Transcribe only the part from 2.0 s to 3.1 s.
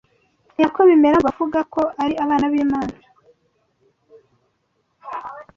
ari abana b’Imana